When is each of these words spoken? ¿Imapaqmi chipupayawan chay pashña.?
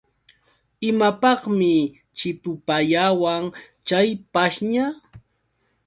¿Imapaqmi 0.89 1.73
chipupayawan 2.17 3.43
chay 3.87 4.09
pashña.? 4.33 4.85